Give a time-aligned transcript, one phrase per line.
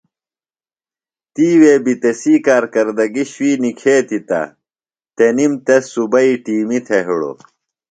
[1.33, 4.41] تِیوے بیۡ تسی کارکردگیۡ شُوئی نِکھتیۡ تہ
[5.15, 7.31] تنِم تس صوبئی ٹِیمیۡ تھےۡ ہِڑو۔